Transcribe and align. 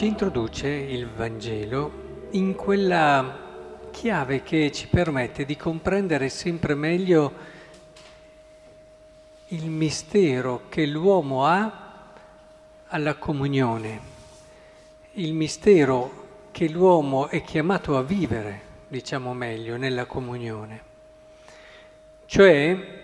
ci 0.00 0.06
introduce 0.06 0.66
il 0.66 1.06
Vangelo 1.08 2.28
in 2.30 2.54
quella 2.54 3.36
chiave 3.90 4.42
che 4.42 4.72
ci 4.72 4.86
permette 4.86 5.44
di 5.44 5.58
comprendere 5.58 6.30
sempre 6.30 6.74
meglio 6.74 7.32
il 9.48 9.66
mistero 9.66 10.62
che 10.70 10.86
l'uomo 10.86 11.44
ha 11.44 12.12
alla 12.86 13.16
comunione, 13.16 14.00
il 15.16 15.34
mistero 15.34 16.48
che 16.50 16.66
l'uomo 16.70 17.28
è 17.28 17.42
chiamato 17.42 17.98
a 17.98 18.02
vivere, 18.02 18.60
diciamo 18.88 19.34
meglio, 19.34 19.76
nella 19.76 20.06
comunione. 20.06 20.82
Cioè 22.24 23.02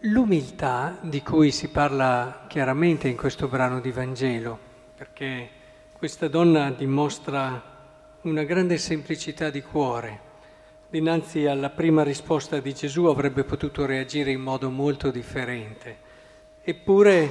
l'umiltà 0.00 0.98
di 1.00 1.22
cui 1.22 1.52
si 1.52 1.68
parla 1.68 2.46
chiaramente 2.48 3.06
in 3.06 3.16
questo 3.16 3.46
brano 3.46 3.78
di 3.78 3.92
Vangelo, 3.92 4.70
perché 4.94 5.48
questa 5.92 6.28
donna 6.28 6.70
dimostra 6.70 7.70
una 8.22 8.44
grande 8.44 8.78
semplicità 8.78 9.50
di 9.50 9.62
cuore. 9.62 10.30
Dinanzi 10.88 11.46
alla 11.46 11.70
prima 11.70 12.02
risposta 12.02 12.60
di 12.60 12.74
Gesù 12.74 13.06
avrebbe 13.06 13.44
potuto 13.44 13.86
reagire 13.86 14.30
in 14.30 14.40
modo 14.40 14.70
molto 14.70 15.10
differente, 15.10 15.96
eppure 16.62 17.30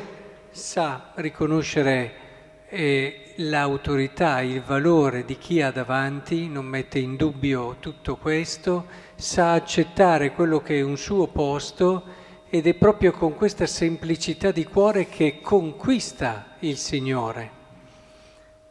sa 0.50 1.12
riconoscere 1.16 2.14
eh, 2.70 3.34
l'autorità, 3.36 4.42
il 4.42 4.62
valore 4.62 5.26
di 5.26 5.38
chi 5.38 5.62
ha 5.62 5.72
davanti, 5.72 6.48
non 6.48 6.66
mette 6.66 7.00
in 7.00 7.16
dubbio 7.16 7.78
tutto 7.80 8.18
questo, 8.18 8.86
sa 9.16 9.53
accettare 9.53 10.31
quello 10.31 10.62
che 10.62 10.80
è 10.80 10.81
un 10.81 10.98
suo 10.98 11.28
posto 11.28 12.03
ed 12.53 12.67
è 12.67 12.73
proprio 12.73 13.13
con 13.13 13.33
questa 13.33 13.66
semplicità 13.66 14.52
di 14.52 14.66
cuore 14.66 15.07
che 15.07 15.39
conquista 15.39 16.57
il 16.59 16.75
Signore. 16.75 17.49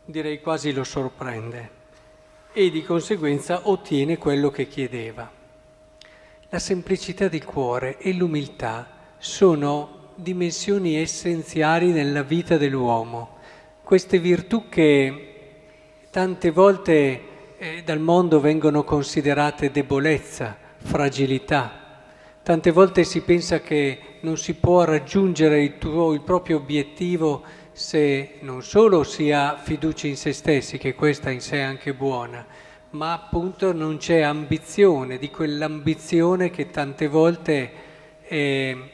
Direi 0.04 0.42
quasi 0.42 0.70
lo 0.70 0.84
sorprende 0.84 1.70
e 2.52 2.70
di 2.70 2.82
conseguenza 2.84 3.62
ottiene 3.70 4.18
quello 4.18 4.50
che 4.50 4.68
chiedeva. 4.68 5.30
La 6.50 6.58
semplicità 6.58 7.28
di 7.28 7.40
cuore 7.40 7.96
e 7.96 8.12
l'umiltà 8.12 9.14
sono 9.16 10.10
dimensioni 10.14 10.96
essenziali 10.96 11.90
nella 11.90 12.22
vita 12.22 12.58
dell'uomo, 12.58 13.38
queste 13.82 14.18
virtù 14.18 14.68
che 14.68 15.30
tante 16.10 16.50
volte 16.50 17.22
eh, 17.56 17.82
dal 17.82 17.98
mondo 17.98 18.40
vengono 18.40 18.84
considerate 18.84 19.70
debolezza, 19.70 20.54
fragilità. 20.76 21.79
Tante 22.50 22.72
volte 22.72 23.04
si 23.04 23.20
pensa 23.20 23.60
che 23.60 24.18
non 24.22 24.36
si 24.36 24.54
può 24.54 24.82
raggiungere 24.82 25.62
il, 25.62 25.78
tuo, 25.78 26.12
il 26.12 26.20
proprio 26.20 26.56
obiettivo 26.56 27.44
se 27.70 28.38
non 28.40 28.64
solo 28.64 29.04
si 29.04 29.30
ha 29.30 29.56
fiducia 29.56 30.08
in 30.08 30.16
se 30.16 30.32
stessi, 30.32 30.76
che 30.76 30.96
questa 30.96 31.30
in 31.30 31.40
sé 31.40 31.58
è 31.58 31.60
anche 31.60 31.94
buona, 31.94 32.44
ma 32.90 33.12
appunto 33.12 33.72
non 33.72 33.98
c'è 33.98 34.22
ambizione, 34.22 35.18
di 35.18 35.30
quell'ambizione 35.30 36.50
che 36.50 36.70
tante 36.70 37.06
volte 37.06 37.70
eh, 38.26 38.90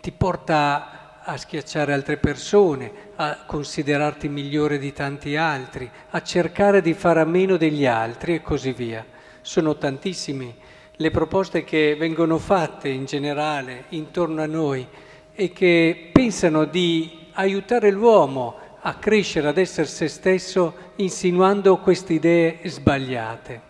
ti 0.00 0.10
porta 0.10 1.20
a 1.22 1.36
schiacciare 1.36 1.92
altre 1.92 2.16
persone, 2.16 2.90
a 3.14 3.44
considerarti 3.46 4.28
migliore 4.28 4.78
di 4.80 4.92
tanti 4.92 5.36
altri, 5.36 5.88
a 6.10 6.22
cercare 6.22 6.82
di 6.82 6.92
fare 6.92 7.20
a 7.20 7.24
meno 7.24 7.56
degli 7.56 7.86
altri 7.86 8.34
e 8.34 8.42
così 8.42 8.72
via. 8.72 9.06
Sono 9.42 9.76
tantissime 9.76 10.65
le 10.96 11.10
proposte 11.10 11.62
che 11.62 11.94
vengono 11.96 12.38
fatte 12.38 12.88
in 12.88 13.04
generale 13.04 13.84
intorno 13.90 14.42
a 14.42 14.46
noi 14.46 14.86
e 15.34 15.52
che 15.52 16.10
pensano 16.10 16.64
di 16.64 17.26
aiutare 17.32 17.90
l'uomo 17.90 18.56
a 18.80 18.94
crescere, 18.94 19.48
ad 19.48 19.58
essere 19.58 19.86
se 19.86 20.08
stesso, 20.08 20.74
insinuando 20.96 21.78
queste 21.78 22.14
idee 22.14 22.60
sbagliate. 22.64 23.60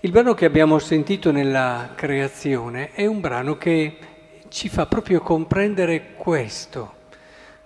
Il 0.00 0.10
brano 0.10 0.34
che 0.34 0.44
abbiamo 0.44 0.78
sentito 0.78 1.30
nella 1.30 1.90
creazione 1.94 2.92
è 2.92 3.06
un 3.06 3.20
brano 3.20 3.58
che 3.58 3.96
ci 4.48 4.68
fa 4.68 4.86
proprio 4.86 5.20
comprendere 5.20 6.12
questo. 6.16 6.92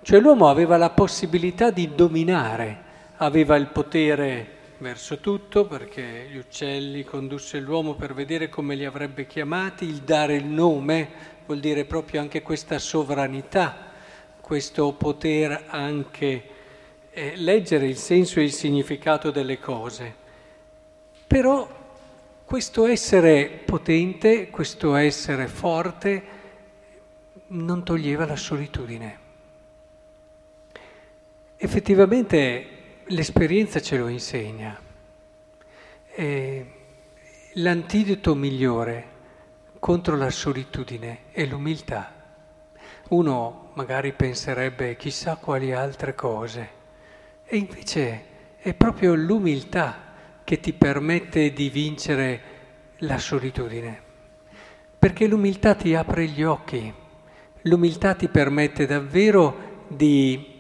Cioè 0.03 0.21
l'uomo 0.21 0.49
aveva 0.49 0.77
la 0.77 0.91
possibilità 0.91 1.71
di 1.71 1.95
dominare, 1.95 2.83
aveva 3.17 3.57
il 3.57 3.67
potere 3.67 4.57
verso 4.79 5.19
tutto 5.19 5.67
perché 5.67 6.29
gli 6.31 6.37
uccelli 6.37 7.05
condusse 7.05 7.59
l'uomo 7.61 7.95
per 7.95 8.15
vedere 8.15 8.49
come 8.49 8.75
li 8.75 8.85
avrebbe 8.85 9.27
chiamati, 9.27 9.85
il 9.85 10.03
dare 10.03 10.37
il 10.37 10.47
nome 10.47 11.37
vuol 11.47 11.61
dire 11.61 11.85
proprio 11.85 12.21
anche 12.21 12.43
questa 12.43 12.79
sovranità 12.79 13.89
questo 14.49 14.95
poter 14.95 15.65
anche 15.67 16.43
eh, 17.11 17.37
leggere 17.37 17.87
il 17.87 17.99
senso 17.99 18.41
e 18.41 18.45
il 18.45 18.53
significato 18.53 19.31
delle 19.31 19.59
cose. 19.59 20.15
Però 21.27 21.69
questo 22.47 22.87
essere 22.87 23.61
potente, 23.67 24.49
questo 24.49 24.95
essere 24.95 25.49
forte, 25.49 26.23
non 27.49 27.85
toglieva 27.85 28.25
la 28.25 28.37
solitudine. 28.37 29.19
Effettivamente 31.59 32.78
l'esperienza 33.09 33.81
ce 33.81 33.97
lo 33.97 34.09
insegna. 34.09 34.79
E 36.15 36.67
l'antidoto 37.55 38.35
migliore 38.35 39.17
contro 39.79 40.17
la 40.17 40.31
solitudine 40.31 41.21
è 41.31 41.45
l'umiltà. 41.47 42.15
Uno 43.09 43.71
magari 43.75 44.13
penserebbe 44.13 44.97
chissà 44.97 45.37
quali 45.37 45.73
altre 45.73 46.15
cose 46.15 46.77
e 47.45 47.57
invece 47.57 48.25
è 48.59 48.75
proprio 48.75 49.15
l'umiltà 49.15 50.07
che 50.45 50.61
ti 50.61 50.73
permette 50.73 51.53
di 51.53 51.71
vincere 51.71 52.43
la 52.99 53.19
solitudine, 53.19 54.03
perché 54.99 55.27
l'umiltà 55.27 55.75
ti 55.75 55.95
apre 55.95 56.27
gli 56.27 56.43
occhi, 56.43 56.93
l'umiltà 57.63 58.15
ti 58.15 58.29
permette 58.29 58.85
davvero 58.87 59.85
di 59.89 60.58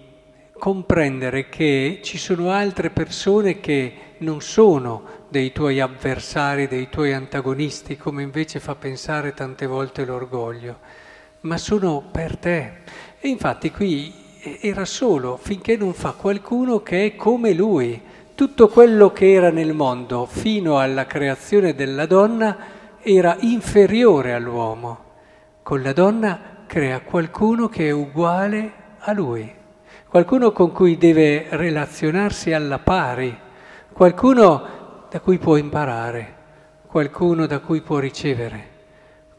comprendere 0.58 1.48
che 1.48 2.00
ci 2.02 2.18
sono 2.18 2.50
altre 2.50 2.90
persone 2.90 3.60
che 3.60 3.92
non 4.18 4.40
sono 4.40 5.16
dei 5.28 5.52
tuoi 5.52 5.80
avversari, 5.80 6.66
dei 6.66 6.88
tuoi 6.88 7.12
antagonisti, 7.12 7.96
come 7.96 8.22
invece 8.22 8.60
fa 8.60 8.74
pensare 8.74 9.32
tante 9.32 9.66
volte 9.66 10.04
l'orgoglio 10.04 11.06
ma 11.40 11.56
sono 11.56 12.02
per 12.10 12.36
te. 12.36 12.72
E 13.20 13.28
infatti 13.28 13.70
qui 13.70 14.12
era 14.60 14.84
solo 14.84 15.36
finché 15.36 15.76
non 15.76 15.92
fa 15.92 16.12
qualcuno 16.12 16.82
che 16.82 17.06
è 17.06 17.16
come 17.16 17.52
lui. 17.52 18.00
Tutto 18.34 18.68
quello 18.68 19.12
che 19.12 19.32
era 19.32 19.50
nel 19.50 19.74
mondo 19.74 20.26
fino 20.26 20.78
alla 20.78 21.06
creazione 21.06 21.74
della 21.74 22.06
donna 22.06 22.56
era 23.00 23.36
inferiore 23.40 24.32
all'uomo. 24.32 25.06
Con 25.62 25.82
la 25.82 25.92
donna 25.92 26.40
crea 26.66 27.00
qualcuno 27.00 27.68
che 27.68 27.88
è 27.88 27.90
uguale 27.90 28.72
a 28.98 29.12
lui, 29.12 29.52
qualcuno 30.08 30.52
con 30.52 30.72
cui 30.72 30.96
deve 30.96 31.48
relazionarsi 31.50 32.52
alla 32.54 32.78
pari, 32.78 33.36
qualcuno 33.92 35.06
da 35.10 35.20
cui 35.20 35.36
può 35.36 35.56
imparare, 35.56 36.34
qualcuno 36.86 37.44
da 37.46 37.58
cui 37.58 37.82
può 37.82 37.98
ricevere, 37.98 38.68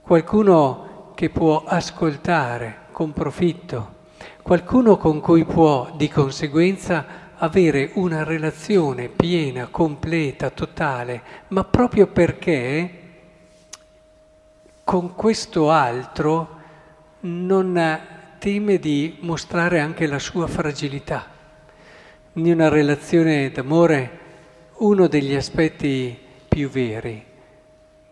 qualcuno 0.01 1.11
che 1.15 1.31
può 1.31 1.63
ascoltare 1.65 2.87
con 2.91 3.13
profitto, 3.13 3.95
qualcuno 4.43 4.97
con 4.97 5.19
cui 5.19 5.43
può 5.43 5.89
di 5.95 6.07
conseguenza 6.07 7.27
avere 7.37 7.91
una 7.95 8.23
relazione 8.23 9.07
piena, 9.07 9.69
completa, 9.71 10.51
totale, 10.51 11.21
ma 11.47 11.63
proprio 11.63 12.05
perché 12.07 12.93
con 14.83 15.15
questo 15.15 15.71
altro 15.71 16.57
non 17.21 18.17
teme 18.39 18.79
di 18.79 19.17
mostrare 19.19 19.81
anche 19.81 20.07
la 20.07 20.17
sua 20.17 20.47
fragilità. 20.47 21.27
In 22.33 22.51
una 22.53 22.69
relazione 22.69 23.51
d'amore 23.51 24.17
uno 24.77 25.07
degli 25.07 25.35
aspetti 25.35 26.17
più 26.47 26.69
veri 26.69 27.21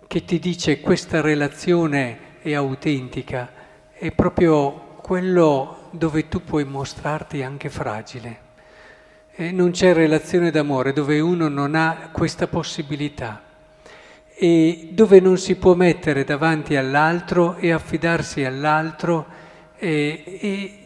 che 0.05 0.25
ti 0.25 0.37
dice 0.37 0.81
questa 0.81 1.21
relazione 1.21 2.19
e 2.41 2.55
autentica 2.55 3.49
è 3.93 4.11
proprio 4.11 4.95
quello 5.01 5.87
dove 5.91 6.27
tu 6.27 6.43
puoi 6.43 6.65
mostrarti 6.65 7.41
anche 7.41 7.69
fragile. 7.69 8.45
E 9.33 9.51
non 9.51 9.71
c'è 9.71 9.93
relazione 9.93 10.51
d'amore 10.51 10.91
dove 10.91 11.21
uno 11.21 11.47
non 11.47 11.73
ha 11.73 12.09
questa 12.11 12.47
possibilità 12.47 13.43
e 14.35 14.89
dove 14.91 15.21
non 15.21 15.37
si 15.37 15.55
può 15.55 15.73
mettere 15.73 16.25
davanti 16.25 16.75
all'altro 16.75 17.55
e 17.55 17.71
affidarsi 17.71 18.43
all'altro 18.43 19.45
e, 19.77 20.23
e 20.41 20.79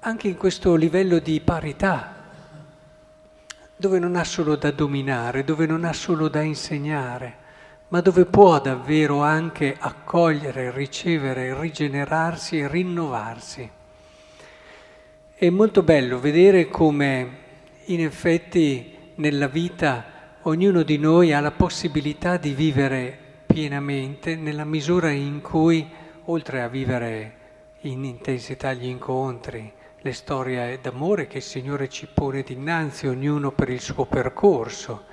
anche 0.00 0.28
in 0.28 0.36
questo 0.36 0.74
livello 0.74 1.18
di 1.18 1.40
parità, 1.40 2.14
dove 3.76 3.98
non 3.98 4.16
ha 4.16 4.24
solo 4.24 4.56
da 4.56 4.70
dominare, 4.70 5.44
dove 5.44 5.66
non 5.66 5.84
ha 5.84 5.92
solo 5.92 6.28
da 6.28 6.42
insegnare 6.42 7.42
ma 7.94 8.00
dove 8.00 8.24
può 8.24 8.60
davvero 8.60 9.22
anche 9.22 9.76
accogliere, 9.78 10.72
ricevere, 10.72 11.56
rigenerarsi 11.56 12.58
e 12.58 12.66
rinnovarsi. 12.66 13.70
È 15.32 15.48
molto 15.48 15.82
bello 15.84 16.18
vedere 16.18 16.66
come 16.68 17.38
in 17.84 18.00
effetti 18.00 18.96
nella 19.16 19.46
vita 19.46 20.38
ognuno 20.42 20.82
di 20.82 20.98
noi 20.98 21.32
ha 21.32 21.38
la 21.38 21.52
possibilità 21.52 22.36
di 22.36 22.52
vivere 22.52 23.16
pienamente 23.46 24.34
nella 24.34 24.64
misura 24.64 25.10
in 25.10 25.40
cui, 25.40 25.86
oltre 26.24 26.62
a 26.62 26.68
vivere 26.68 27.42
in 27.88 28.04
intensità 28.04 28.72
gli 28.72 28.86
incontri, 28.86 29.70
le 30.00 30.12
storie 30.12 30.78
d'amore 30.80 31.26
che 31.26 31.38
il 31.38 31.42
Signore 31.42 31.88
ci 31.88 32.06
pone 32.12 32.42
dinanzi, 32.42 33.06
ognuno 33.06 33.52
per 33.52 33.68
il 33.68 33.80
suo 33.80 34.06
percorso, 34.06 35.04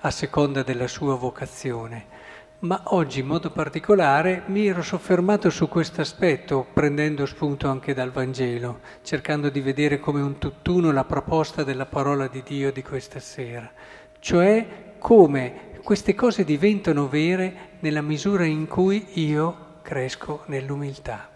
a 0.00 0.10
seconda 0.10 0.62
della 0.62 0.88
sua 0.88 1.14
vocazione. 1.14 2.14
Ma 2.60 2.80
oggi 2.86 3.20
in 3.20 3.26
modo 3.26 3.50
particolare 3.50 4.42
mi 4.46 4.66
ero 4.66 4.82
soffermato 4.82 5.50
su 5.50 5.68
questo 5.68 6.00
aspetto, 6.00 6.66
prendendo 6.72 7.26
spunto 7.26 7.68
anche 7.68 7.94
dal 7.94 8.10
Vangelo, 8.10 8.80
cercando 9.02 9.48
di 9.50 9.60
vedere 9.60 10.00
come 10.00 10.20
un 10.20 10.38
tutt'uno 10.38 10.90
la 10.90 11.04
proposta 11.04 11.64
della 11.64 11.86
parola 11.86 12.26
di 12.28 12.42
Dio 12.42 12.72
di 12.72 12.82
questa 12.82 13.20
sera, 13.20 13.70
cioè 14.18 14.94
come 14.98 15.74
queste 15.84 16.14
cose 16.14 16.44
diventano 16.44 17.08
vere 17.08 17.76
nella 17.80 18.02
misura 18.02 18.44
in 18.44 18.66
cui 18.66 19.06
io 19.20 19.74
cresco 19.82 20.42
nell'umiltà. 20.46 21.35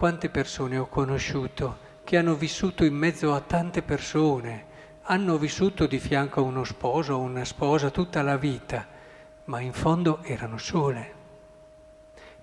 Quante 0.00 0.30
persone 0.30 0.78
ho 0.78 0.86
conosciuto 0.86 1.76
che 2.04 2.16
hanno 2.16 2.34
vissuto 2.34 2.86
in 2.86 2.94
mezzo 2.94 3.34
a 3.34 3.40
tante 3.42 3.82
persone, 3.82 4.64
hanno 5.02 5.36
vissuto 5.36 5.86
di 5.86 5.98
fianco 5.98 6.40
a 6.40 6.42
uno 6.42 6.64
sposo 6.64 7.12
o 7.12 7.18
una 7.18 7.44
sposa 7.44 7.90
tutta 7.90 8.22
la 8.22 8.38
vita, 8.38 8.86
ma 9.44 9.60
in 9.60 9.74
fondo 9.74 10.20
erano 10.22 10.56
sole. 10.56 11.12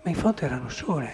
Ma 0.04 0.09
in 0.12 0.15
fondo 0.15 0.42
erano 0.42 0.69
sole. 0.69 1.12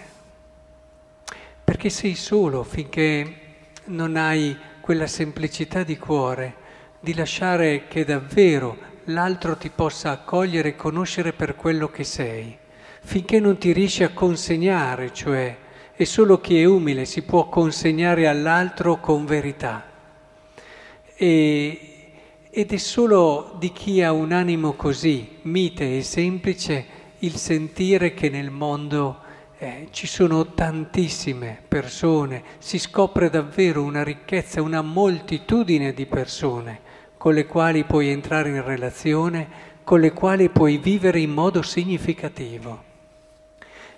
Perché 1.64 1.88
sei 1.88 2.14
solo 2.14 2.62
finché 2.62 3.36
non 3.84 4.14
hai 4.16 4.54
quella 4.82 5.06
semplicità 5.06 5.82
di 5.82 5.96
cuore 5.96 6.56
di 7.00 7.14
lasciare 7.14 7.88
che 7.88 8.04
davvero 8.04 8.76
l'altro 9.04 9.56
ti 9.56 9.70
possa 9.70 10.10
accogliere 10.10 10.68
e 10.68 10.76
conoscere 10.76 11.32
per 11.32 11.56
quello 11.56 11.88
che 11.88 12.04
sei, 12.04 12.54
finché 13.00 13.40
non 13.40 13.56
ti 13.56 13.72
riesci 13.72 14.04
a 14.04 14.12
consegnare, 14.12 15.10
cioè 15.10 15.62
e 15.96 16.04
solo 16.04 16.40
chi 16.40 16.60
è 16.60 16.64
umile 16.64 17.04
si 17.04 17.22
può 17.22 17.48
consegnare 17.48 18.26
all'altro 18.26 18.98
con 18.98 19.24
verità. 19.24 19.84
E, 21.16 21.80
ed 22.50 22.72
è 22.72 22.76
solo 22.76 23.54
di 23.58 23.72
chi 23.72 24.02
ha 24.02 24.12
un 24.12 24.32
animo 24.32 24.72
così, 24.72 25.38
mite 25.42 25.96
e 25.96 26.02
semplice, 26.02 26.86
il 27.18 27.36
sentire 27.36 28.12
che 28.14 28.28
nel 28.28 28.50
mondo 28.50 29.18
eh, 29.58 29.88
ci 29.90 30.06
sono 30.06 30.52
tantissime 30.52 31.62
persone, 31.66 32.42
si 32.58 32.78
scopre 32.78 33.30
davvero 33.30 33.82
una 33.82 34.02
ricchezza, 34.02 34.60
una 34.62 34.82
moltitudine 34.82 35.92
di 35.92 36.06
persone 36.06 36.80
con 37.16 37.32
le 37.32 37.46
quali 37.46 37.84
puoi 37.84 38.08
entrare 38.08 38.50
in 38.50 38.62
relazione, 38.62 39.48
con 39.82 39.98
le 40.00 40.12
quali 40.12 40.50
puoi 40.50 40.76
vivere 40.76 41.20
in 41.20 41.30
modo 41.30 41.62
significativo. 41.62 42.92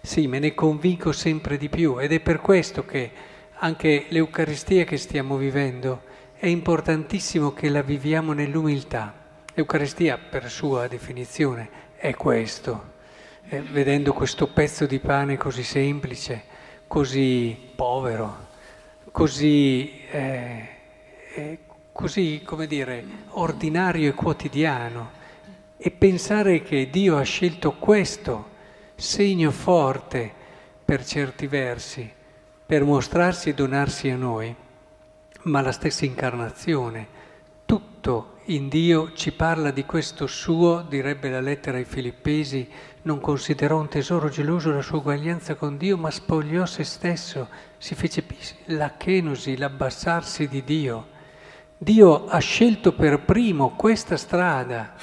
Sì, 0.06 0.28
me 0.28 0.38
ne 0.38 0.54
convinco 0.54 1.10
sempre 1.10 1.58
di 1.58 1.68
più 1.68 1.98
ed 1.98 2.12
è 2.12 2.20
per 2.20 2.40
questo 2.40 2.86
che 2.86 3.10
anche 3.54 4.06
l'Eucaristia 4.10 4.84
che 4.84 4.98
stiamo 4.98 5.36
vivendo 5.36 6.02
è 6.36 6.46
importantissimo 6.46 7.52
che 7.52 7.68
la 7.68 7.82
viviamo 7.82 8.32
nell'umiltà. 8.32 9.12
L'Eucaristia, 9.52 10.16
per 10.16 10.48
sua 10.48 10.86
definizione, 10.86 11.68
è 11.96 12.14
questo. 12.14 12.92
Eh, 13.48 13.60
vedendo 13.62 14.12
questo 14.12 14.46
pezzo 14.46 14.86
di 14.86 15.00
pane 15.00 15.36
così 15.36 15.64
semplice, 15.64 16.44
così 16.86 17.58
povero, 17.74 18.46
così, 19.10 20.02
eh, 20.08 20.68
eh, 21.34 21.58
così, 21.90 22.42
come 22.44 22.68
dire, 22.68 23.04
ordinario 23.30 24.10
e 24.10 24.14
quotidiano, 24.14 25.10
e 25.76 25.90
pensare 25.90 26.62
che 26.62 26.90
Dio 26.90 27.16
ha 27.16 27.22
scelto 27.22 27.72
questo 27.72 28.54
segno 28.96 29.50
forte 29.50 30.32
per 30.82 31.04
certi 31.04 31.46
versi, 31.46 32.10
per 32.64 32.82
mostrarsi 32.82 33.50
e 33.50 33.54
donarsi 33.54 34.08
a 34.08 34.16
noi, 34.16 34.54
ma 35.42 35.60
la 35.60 35.70
stessa 35.70 36.06
incarnazione, 36.06 37.06
tutto 37.66 38.38
in 38.46 38.68
Dio 38.68 39.12
ci 39.12 39.32
parla 39.32 39.70
di 39.70 39.84
questo 39.84 40.26
suo, 40.26 40.84
direbbe 40.88 41.28
la 41.28 41.40
lettera 41.40 41.76
ai 41.76 41.84
Filippesi, 41.84 42.68
non 43.02 43.20
considerò 43.20 43.78
un 43.78 43.88
tesoro 43.88 44.28
geloso 44.30 44.72
la 44.72 44.82
sua 44.82 44.98
uguaglianza 44.98 45.56
con 45.56 45.76
Dio, 45.76 45.98
ma 45.98 46.10
spogliò 46.10 46.64
se 46.64 46.82
stesso, 46.82 47.48
si 47.76 47.94
fece 47.94 48.24
la 48.66 48.94
chenosi, 48.96 49.56
l'abbassarsi 49.56 50.48
di 50.48 50.64
Dio. 50.64 51.08
Dio 51.76 52.26
ha 52.26 52.38
scelto 52.38 52.94
per 52.94 53.20
primo 53.20 53.74
questa 53.76 54.16
strada 54.16 54.94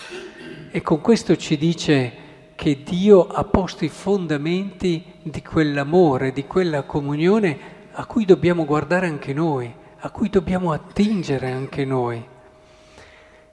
e 0.71 0.81
con 0.81 1.01
questo 1.01 1.35
ci 1.35 1.57
dice 1.57 2.22
che 2.55 2.83
Dio 2.83 3.27
ha 3.27 3.43
posto 3.43 3.85
i 3.85 3.89
fondamenti 3.89 5.03
di 5.21 5.41
quell'amore, 5.41 6.31
di 6.31 6.45
quella 6.45 6.83
comunione 6.83 7.71
a 7.91 8.05
cui 8.05 8.25
dobbiamo 8.25 8.65
guardare 8.65 9.07
anche 9.07 9.33
noi, 9.33 9.73
a 9.99 10.09
cui 10.09 10.29
dobbiamo 10.29 10.71
attingere 10.71 11.51
anche 11.51 11.85
noi. 11.85 12.23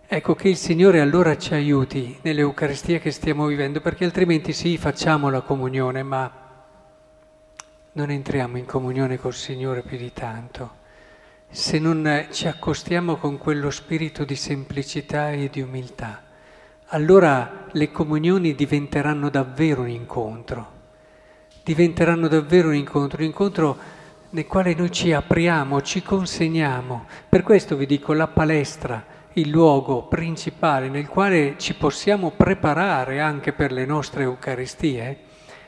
Ecco 0.07 0.35
che 0.35 0.49
il 0.49 0.57
Signore 0.57 1.01
allora 1.01 1.37
ci 1.37 1.55
aiuti 1.55 2.19
nell'Eucaristia 2.23 2.99
che 2.99 3.11
stiamo 3.11 3.47
vivendo, 3.47 3.81
perché 3.81 4.05
altrimenti 4.05 4.53
sì, 4.53 4.77
facciamo 4.77 5.31
la 5.31 5.43
comunione, 5.43 6.03
ma 6.03 6.33
non 7.93 8.11
entriamo 8.11 8.59
in 8.59 8.67
comunione 8.67 9.19
col 9.19 9.35
Signore 9.35 9.83
più 9.83 9.97
di 9.97 10.13
tanto. 10.13 10.79
Se 11.49 11.79
non 11.79 12.27
ci 12.31 12.49
accostiamo 12.49 13.17
con 13.17 13.39
quello 13.39 13.71
spirito 13.71 14.25
di 14.25 14.37
semplicità 14.37 15.31
e 15.31 15.49
di 15.49 15.61
umiltà 15.61 16.29
allora 16.93 17.67
le 17.71 17.93
comunioni 17.93 18.55
diventeranno 18.55 19.31
davvero 19.31 19.83
un 19.83 19.91
incontro, 19.91 20.73
diventeranno 21.63 22.27
davvero 22.27 22.69
un 22.69 22.75
incontro, 22.75 23.19
un 23.19 23.27
incontro 23.27 23.77
nel 24.31 24.47
quale 24.47 24.75
noi 24.75 24.91
ci 24.91 25.13
apriamo, 25.13 25.83
ci 25.83 26.03
consegniamo. 26.03 27.07
Per 27.29 27.43
questo 27.43 27.77
vi 27.77 27.87
dico 27.87 28.13
la 28.13 28.27
palestra, 28.27 29.05
il 29.35 29.51
luogo 29.51 30.09
principale 30.09 30.89
nel 30.89 31.07
quale 31.07 31.55
ci 31.59 31.75
possiamo 31.75 32.33
preparare 32.33 33.21
anche 33.21 33.53
per 33.53 33.71
le 33.71 33.87
nostre 33.87 34.25
Eucaristie, 34.25 35.19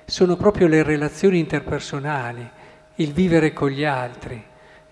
sono 0.05 0.35
proprio 0.35 0.67
le 0.67 0.83
relazioni 0.83 1.39
interpersonali, 1.39 2.51
il 2.97 3.13
vivere 3.13 3.53
con 3.53 3.71
gli 3.71 3.85
altri. 3.85 4.43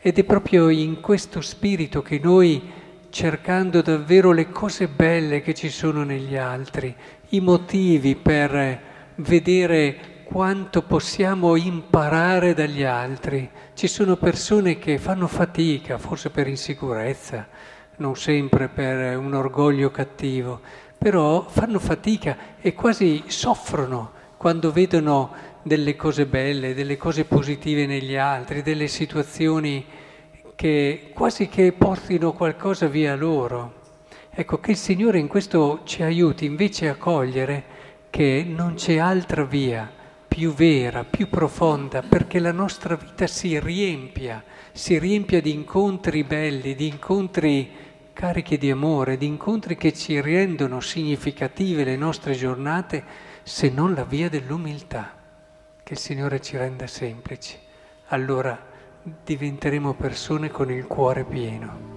Ed 0.00 0.16
è 0.16 0.22
proprio 0.22 0.68
in 0.68 1.00
questo 1.00 1.40
spirito 1.40 2.02
che 2.02 2.20
noi 2.22 2.78
cercando 3.10 3.82
davvero 3.82 4.32
le 4.32 4.50
cose 4.50 4.88
belle 4.88 5.42
che 5.42 5.52
ci 5.54 5.68
sono 5.68 6.04
negli 6.04 6.36
altri, 6.36 6.94
i 7.30 7.40
motivi 7.40 8.16
per 8.16 8.80
vedere 9.16 10.22
quanto 10.24 10.82
possiamo 10.82 11.56
imparare 11.56 12.54
dagli 12.54 12.84
altri. 12.84 13.50
Ci 13.74 13.88
sono 13.88 14.16
persone 14.16 14.78
che 14.78 14.98
fanno 14.98 15.26
fatica, 15.26 15.98
forse 15.98 16.30
per 16.30 16.46
insicurezza, 16.46 17.48
non 17.96 18.16
sempre 18.16 18.68
per 18.68 19.18
un 19.18 19.34
orgoglio 19.34 19.90
cattivo, 19.90 20.60
però 20.96 21.46
fanno 21.48 21.78
fatica 21.78 22.36
e 22.60 22.74
quasi 22.74 23.24
soffrono 23.26 24.12
quando 24.36 24.72
vedono 24.72 25.32
delle 25.62 25.96
cose 25.96 26.26
belle, 26.26 26.74
delle 26.74 26.96
cose 26.96 27.24
positive 27.24 27.86
negli 27.86 28.16
altri, 28.16 28.62
delle 28.62 28.86
situazioni 28.86 29.84
che 30.60 31.12
quasi 31.14 31.48
che 31.48 31.72
portino 31.72 32.34
qualcosa 32.34 32.86
via 32.86 33.16
loro. 33.16 33.72
Ecco, 34.28 34.60
che 34.60 34.72
il 34.72 34.76
Signore 34.76 35.18
in 35.18 35.26
questo 35.26 35.80
ci 35.84 36.02
aiuti 36.02 36.44
invece 36.44 36.90
a 36.90 36.96
cogliere 36.96 37.64
che 38.10 38.44
non 38.46 38.74
c'è 38.74 38.98
altra 38.98 39.42
via 39.44 39.90
più 40.28 40.52
vera, 40.52 41.02
più 41.04 41.30
profonda, 41.30 42.02
perché 42.02 42.40
la 42.40 42.52
nostra 42.52 42.96
vita 42.96 43.26
si 43.26 43.58
riempia, 43.58 44.44
si 44.72 44.98
riempia 44.98 45.40
di 45.40 45.50
incontri 45.50 46.24
belli, 46.24 46.74
di 46.74 46.88
incontri 46.88 47.70
carichi 48.12 48.58
di 48.58 48.70
amore, 48.70 49.16
di 49.16 49.24
incontri 49.24 49.78
che 49.78 49.94
ci 49.94 50.20
rendono 50.20 50.80
significative 50.80 51.84
le 51.84 51.96
nostre 51.96 52.34
giornate, 52.34 53.02
se 53.44 53.70
non 53.70 53.94
la 53.94 54.04
via 54.04 54.28
dell'umiltà, 54.28 55.10
che 55.82 55.94
il 55.94 55.98
Signore 55.98 56.42
ci 56.42 56.58
renda 56.58 56.86
semplici. 56.86 57.56
Allora 58.08 58.68
diventeremo 59.02 59.94
persone 59.94 60.50
con 60.50 60.70
il 60.70 60.86
cuore 60.86 61.24
pieno. 61.24 61.89